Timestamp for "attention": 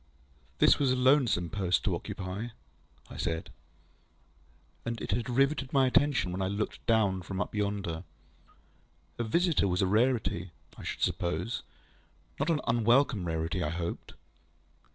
5.85-6.31